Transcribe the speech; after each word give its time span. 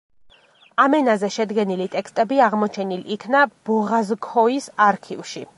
ამ 0.83 0.95
ენაზე 0.99 1.29
შედგენილი 1.35 1.87
ტექსტები 1.97 2.41
აღმოჩენილ 2.47 3.07
იქნა 3.19 3.45
ბოღაზქოის 3.71 4.75
არქივში. 4.91 5.49